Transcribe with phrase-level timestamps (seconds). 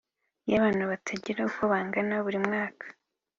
[0.49, 2.85] y’ abantu batagira uko bangana buri mwaka.